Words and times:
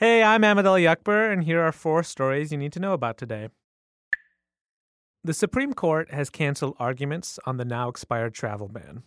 Hey, 0.00 0.22
I'm 0.22 0.44
Ahmed 0.44 0.64
Ali 0.64 0.86
Akbar, 0.86 1.28
and 1.28 1.42
here 1.42 1.60
are 1.60 1.72
four 1.72 2.04
stories 2.04 2.52
you 2.52 2.58
need 2.58 2.72
to 2.74 2.78
know 2.78 2.92
about 2.92 3.18
today. 3.18 3.48
The 5.24 5.34
Supreme 5.34 5.72
Court 5.72 6.12
has 6.12 6.30
canceled 6.30 6.76
arguments 6.78 7.40
on 7.44 7.56
the 7.56 7.64
now 7.64 7.88
expired 7.88 8.32
travel 8.32 8.68
ban. 8.68 9.02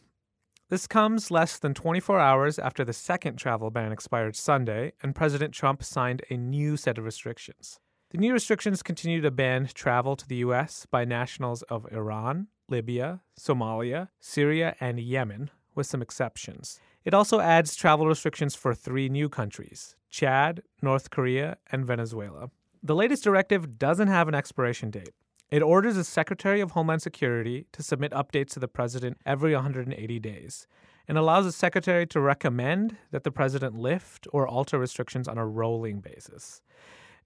This 0.67 0.87
comes 0.87 1.31
less 1.31 1.57
than 1.57 1.73
24 1.73 2.19
hours 2.19 2.59
after 2.59 2.83
the 2.83 2.91
second 2.91 3.37
travel 3.37 3.69
ban 3.69 3.93
expired 3.93 4.35
Sunday, 4.35 4.91
and 5.01 5.15
President 5.15 5.53
Trump 5.53 5.81
signed 5.81 6.23
a 6.29 6.35
new 6.35 6.75
set 6.75 6.97
of 6.97 7.05
restrictions. 7.05 7.79
The 8.09 8.17
new 8.17 8.33
restrictions 8.33 8.83
continue 8.83 9.21
to 9.21 9.31
ban 9.31 9.69
travel 9.73 10.17
to 10.17 10.27
the 10.27 10.43
U.S. 10.47 10.85
by 10.91 11.05
nationals 11.05 11.61
of 11.69 11.87
Iran, 11.89 12.47
Libya, 12.67 13.21
Somalia, 13.39 14.09
Syria, 14.19 14.75
and 14.81 14.99
Yemen, 14.99 15.51
with 15.75 15.87
some 15.87 16.01
exceptions. 16.01 16.79
It 17.03 17.13
also 17.13 17.39
adds 17.39 17.75
travel 17.75 18.07
restrictions 18.07 18.55
for 18.55 18.73
three 18.73 19.09
new 19.09 19.29
countries 19.29 19.95
Chad, 20.09 20.61
North 20.81 21.09
Korea, 21.09 21.57
and 21.71 21.85
Venezuela. 21.85 22.49
The 22.83 22.95
latest 22.95 23.23
directive 23.23 23.77
doesn't 23.77 24.07
have 24.07 24.27
an 24.27 24.35
expiration 24.35 24.91
date. 24.91 25.13
It 25.49 25.61
orders 25.61 25.95
the 25.95 26.03
Secretary 26.03 26.61
of 26.61 26.71
Homeland 26.71 27.01
Security 27.01 27.67
to 27.73 27.83
submit 27.83 28.11
updates 28.11 28.51
to 28.51 28.59
the 28.59 28.67
President 28.67 29.17
every 29.25 29.53
180 29.53 30.19
days 30.19 30.67
and 31.07 31.17
allows 31.17 31.45
the 31.45 31.51
Secretary 31.51 32.07
to 32.07 32.21
recommend 32.21 32.95
that 33.11 33.23
the 33.23 33.31
President 33.31 33.75
lift 33.75 34.27
or 34.31 34.47
alter 34.47 34.79
restrictions 34.79 35.27
on 35.27 35.37
a 35.37 35.45
rolling 35.45 35.99
basis. 35.99 36.61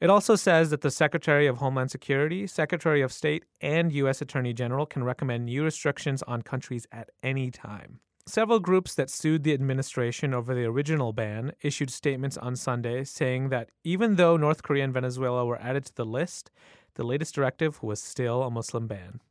It 0.01 0.09
also 0.09 0.35
says 0.35 0.71
that 0.71 0.81
the 0.81 0.91
Secretary 0.91 1.47
of 1.47 1.57
Homeland 1.57 1.91
Security, 1.91 2.47
Secretary 2.47 3.01
of 3.01 3.13
State, 3.13 3.45
and 3.61 3.91
U.S. 3.93 4.21
Attorney 4.21 4.53
General 4.53 4.85
can 4.85 5.03
recommend 5.03 5.45
new 5.45 5.63
restrictions 5.63 6.23
on 6.23 6.41
countries 6.41 6.85
at 6.91 7.11
any 7.23 7.51
time. 7.51 7.99
Several 8.27 8.59
groups 8.59 8.95
that 8.95 9.11
sued 9.11 9.43
the 9.43 9.53
administration 9.53 10.33
over 10.33 10.55
the 10.55 10.65
original 10.65 11.13
ban 11.13 11.53
issued 11.61 11.91
statements 11.91 12.37
on 12.37 12.55
Sunday 12.55 13.03
saying 13.03 13.49
that 13.49 13.69
even 13.83 14.15
though 14.15 14.35
North 14.35 14.63
Korea 14.63 14.83
and 14.83 14.93
Venezuela 14.93 15.45
were 15.45 15.61
added 15.61 15.85
to 15.85 15.95
the 15.95 16.05
list, 16.05 16.49
the 16.95 17.03
latest 17.03 17.35
directive 17.35 17.83
was 17.83 18.01
still 18.01 18.41
a 18.41 18.49
Muslim 18.49 18.87
ban. 18.87 19.21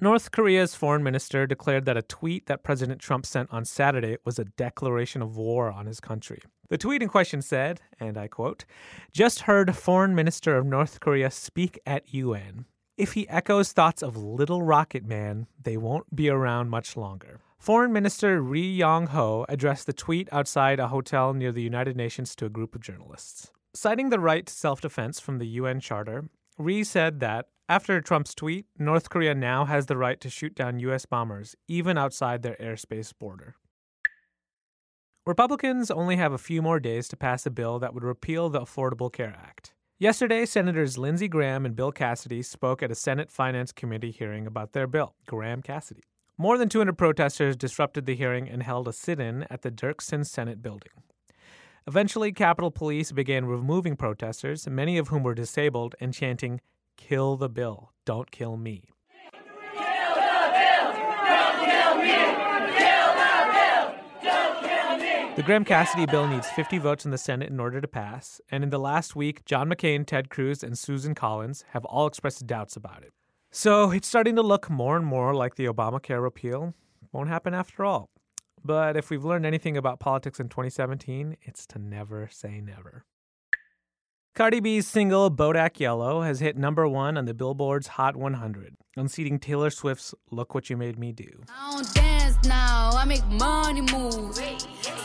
North 0.00 0.30
Korea's 0.30 0.74
foreign 0.74 1.02
minister 1.02 1.46
declared 1.46 1.84
that 1.84 1.96
a 1.96 2.02
tweet 2.02 2.46
that 2.46 2.62
President 2.62 3.00
Trump 3.00 3.26
sent 3.26 3.52
on 3.52 3.64
Saturday 3.64 4.16
was 4.24 4.38
a 4.38 4.44
declaration 4.44 5.20
of 5.20 5.36
war 5.36 5.70
on 5.70 5.86
his 5.86 6.00
country. 6.00 6.40
The 6.68 6.78
tweet 6.78 7.02
in 7.02 7.08
question 7.08 7.42
said, 7.42 7.80
and 8.00 8.16
I 8.18 8.28
quote, 8.28 8.64
Just 9.12 9.40
heard 9.40 9.74
Foreign 9.76 10.14
Minister 10.14 10.56
of 10.56 10.66
North 10.66 11.00
Korea 11.00 11.30
speak 11.30 11.78
at 11.86 12.12
UN. 12.12 12.66
If 12.96 13.12
he 13.12 13.28
echoes 13.28 13.72
thoughts 13.72 14.02
of 14.02 14.16
Little 14.16 14.62
Rocket 14.62 15.04
Man, 15.04 15.48
they 15.62 15.76
won't 15.76 16.16
be 16.16 16.30
around 16.30 16.70
much 16.70 16.96
longer. 16.96 17.40
Foreign 17.58 17.92
Minister 17.92 18.40
Ri 18.40 18.62
Yong 18.62 19.08
Ho 19.08 19.44
addressed 19.50 19.86
the 19.86 19.92
tweet 19.92 20.30
outside 20.32 20.80
a 20.80 20.88
hotel 20.88 21.34
near 21.34 21.52
the 21.52 21.60
United 21.60 21.94
Nations 21.94 22.34
to 22.36 22.46
a 22.46 22.50
group 22.50 22.74
of 22.74 22.80
journalists. 22.80 23.50
Citing 23.74 24.08
the 24.08 24.18
right 24.18 24.46
to 24.46 24.52
self 24.52 24.80
defense 24.80 25.20
from 25.20 25.36
the 25.36 25.46
UN 25.46 25.78
Charter, 25.78 26.30
Ri 26.56 26.84
said 26.84 27.20
that 27.20 27.48
after 27.68 28.00
Trump's 28.00 28.34
tweet, 28.34 28.64
North 28.78 29.10
Korea 29.10 29.34
now 29.34 29.66
has 29.66 29.86
the 29.86 29.98
right 29.98 30.18
to 30.22 30.30
shoot 30.30 30.54
down 30.54 30.80
U.S. 30.80 31.04
bombers, 31.04 31.54
even 31.68 31.98
outside 31.98 32.40
their 32.40 32.56
airspace 32.58 33.12
border. 33.18 33.56
Republicans 35.26 35.90
only 35.90 36.16
have 36.16 36.32
a 36.32 36.38
few 36.38 36.62
more 36.62 36.80
days 36.80 37.08
to 37.08 37.16
pass 37.16 37.44
a 37.44 37.50
bill 37.50 37.78
that 37.78 37.92
would 37.92 38.04
repeal 38.04 38.48
the 38.48 38.60
Affordable 38.60 39.12
Care 39.12 39.36
Act. 39.38 39.74
Yesterday, 39.98 40.44
Senators 40.44 40.98
Lindsey 40.98 41.26
Graham 41.26 41.64
and 41.64 41.74
Bill 41.74 41.90
Cassidy 41.90 42.42
spoke 42.42 42.82
at 42.82 42.90
a 42.90 42.94
Senate 42.94 43.30
Finance 43.30 43.72
Committee 43.72 44.10
hearing 44.10 44.46
about 44.46 44.74
their 44.74 44.86
bill. 44.86 45.14
Graham 45.26 45.62
Cassidy. 45.62 46.02
More 46.36 46.58
than 46.58 46.68
200 46.68 46.98
protesters 46.98 47.56
disrupted 47.56 48.04
the 48.04 48.14
hearing 48.14 48.46
and 48.46 48.62
held 48.62 48.88
a 48.88 48.92
sit 48.92 49.18
in 49.18 49.44
at 49.44 49.62
the 49.62 49.70
Dirksen 49.70 50.26
Senate 50.26 50.60
building. 50.60 50.92
Eventually, 51.86 52.30
Capitol 52.30 52.70
Police 52.70 53.10
began 53.10 53.46
removing 53.46 53.96
protesters, 53.96 54.68
many 54.68 54.98
of 54.98 55.08
whom 55.08 55.22
were 55.22 55.34
disabled, 55.34 55.94
and 55.98 56.12
chanting, 56.12 56.60
Kill 56.98 57.38
the 57.38 57.48
bill, 57.48 57.92
don't 58.04 58.30
kill 58.30 58.58
me. 58.58 58.90
The 65.36 65.42
Graham 65.42 65.66
Cassidy 65.66 66.06
bill 66.06 66.26
needs 66.26 66.48
50 66.48 66.78
votes 66.78 67.04
in 67.04 67.10
the 67.10 67.18
Senate 67.18 67.50
in 67.50 67.60
order 67.60 67.78
to 67.78 67.86
pass, 67.86 68.40
and 68.50 68.64
in 68.64 68.70
the 68.70 68.78
last 68.78 69.14
week, 69.14 69.44
John 69.44 69.68
McCain, 69.68 70.06
Ted 70.06 70.30
Cruz, 70.30 70.62
and 70.62 70.78
Susan 70.78 71.14
Collins 71.14 71.62
have 71.72 71.84
all 71.84 72.06
expressed 72.06 72.46
doubts 72.46 72.74
about 72.74 73.02
it. 73.02 73.12
So 73.50 73.90
it's 73.90 74.08
starting 74.08 74.34
to 74.36 74.42
look 74.42 74.70
more 74.70 74.96
and 74.96 75.04
more 75.04 75.34
like 75.34 75.56
the 75.56 75.66
Obamacare 75.66 76.22
repeal 76.22 76.72
won't 77.12 77.28
happen 77.28 77.52
after 77.52 77.84
all. 77.84 78.08
But 78.64 78.96
if 78.96 79.10
we've 79.10 79.26
learned 79.26 79.44
anything 79.44 79.76
about 79.76 80.00
politics 80.00 80.40
in 80.40 80.48
2017, 80.48 81.36
it's 81.42 81.66
to 81.66 81.78
never 81.78 82.30
say 82.32 82.62
never. 82.62 83.04
Cardi 84.34 84.60
B's 84.60 84.86
single 84.86 85.30
Bodak 85.30 85.78
Yellow 85.80 86.22
has 86.22 86.40
hit 86.40 86.56
number 86.56 86.88
one 86.88 87.16
on 87.18 87.26
the 87.26 87.34
Billboard's 87.34 87.88
Hot 87.88 88.16
100, 88.16 88.76
unseating 88.96 89.38
Taylor 89.38 89.68
Swift's 89.68 90.14
Look 90.30 90.54
What 90.54 90.70
You 90.70 90.78
Made 90.78 90.98
Me 90.98 91.12
Do. 91.12 91.44
I 91.48 91.72
don't 91.74 91.94
dance 91.94 92.36
now, 92.44 92.90
I 92.94 93.04
make 93.04 93.26
money 93.28 93.80
move. 93.80 94.38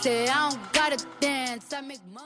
Say 0.01 0.27
I 0.27 0.49
don't 0.49 0.73
gotta 0.73 1.05
dance, 1.19 1.71
I 1.71 1.81
make 1.81 2.03
money. 2.11 2.25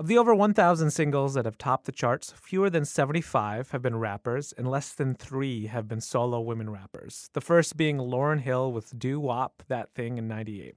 Of 0.00 0.08
the 0.08 0.18
over 0.18 0.34
1,000 0.34 0.90
singles 0.90 1.34
that 1.34 1.44
have 1.44 1.56
topped 1.56 1.84
the 1.84 1.92
charts, 1.92 2.34
fewer 2.36 2.68
than 2.68 2.84
75 2.84 3.70
have 3.70 3.80
been 3.80 4.00
rappers, 4.00 4.52
and 4.58 4.68
less 4.68 4.92
than 4.92 5.14
three 5.14 5.66
have 5.66 5.86
been 5.86 6.00
solo 6.00 6.40
women 6.40 6.68
rappers. 6.68 7.30
The 7.34 7.40
first 7.40 7.76
being 7.76 7.98
Lauryn 7.98 8.40
Hill 8.40 8.72
with 8.72 8.98
Doo 8.98 9.20
Wop, 9.20 9.62
That 9.68 9.94
Thing 9.94 10.18
in 10.18 10.26
98. 10.26 10.74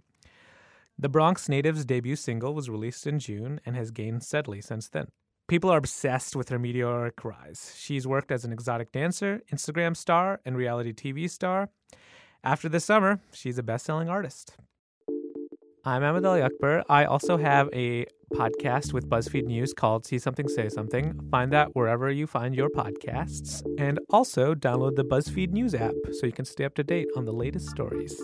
The 1.00 1.10
Bronx 1.10 1.50
Native's 1.50 1.84
debut 1.84 2.16
single 2.16 2.54
was 2.54 2.70
released 2.70 3.08
in 3.08 3.18
June 3.18 3.60
and 3.66 3.76
has 3.76 3.90
gained 3.90 4.22
steadily 4.22 4.62
since 4.62 4.88
then. 4.88 5.08
People 5.48 5.72
are 5.72 5.78
obsessed 5.80 6.36
with 6.36 6.50
her 6.50 6.60
meteoric 6.60 7.26
rise. 7.26 7.74
She's 7.76 8.06
worked 8.06 8.32
as 8.32 8.46
an 8.46 8.54
exotic 8.54 8.92
dancer, 8.92 9.42
Instagram 9.52 9.98
star, 9.98 10.42
and 10.46 10.56
reality 10.56 10.94
TV 10.94 11.28
star. 11.28 11.70
After 12.44 12.70
this 12.70 12.86
summer, 12.86 13.20
she's 13.34 13.58
a 13.58 13.64
best 13.64 13.86
selling 13.86 14.10
artist. 14.10 14.58
I'm 15.88 16.04
Ahmed 16.04 16.26
Ali 16.26 16.42
Akbar. 16.42 16.84
I 16.90 17.06
also 17.06 17.38
have 17.38 17.70
a 17.72 18.08
podcast 18.34 18.92
with 18.92 19.08
BuzzFeed 19.08 19.46
News 19.46 19.72
called 19.72 20.04
See 20.04 20.18
Something, 20.18 20.48
Say 20.48 20.68
Something. 20.68 21.14
Find 21.30 21.54
that 21.54 21.76
wherever 21.76 22.10
you 22.10 22.26
find 22.26 22.56
your 22.56 22.70
podcasts. 22.70 23.62
And 23.78 24.00
also 24.10 24.56
download 24.56 24.96
the 24.96 25.06
BuzzFeed 25.06 25.52
News 25.52 25.76
app 25.76 25.94
so 26.14 26.26
you 26.26 26.32
can 26.32 26.46
stay 26.46 26.66
up 26.66 26.74
to 26.76 26.84
date 26.84 27.10
on 27.16 27.26
the 27.26 27.34
latest 27.34 27.70
stories. 27.70 28.20